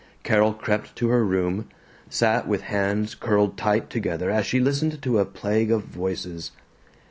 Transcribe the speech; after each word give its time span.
Carol 0.23 0.53
crept 0.55 0.95
to 0.95 1.09
her 1.09 1.23
room, 1.23 1.67
sat 2.09 2.47
with 2.47 2.61
hands 2.61 3.13
curled 3.13 3.55
tight 3.55 3.91
together 3.91 4.31
as 4.31 4.47
she 4.47 4.59
listened 4.59 4.99
to 5.03 5.19
a 5.19 5.25
plague 5.25 5.69
of 5.69 5.83
voices. 5.83 6.49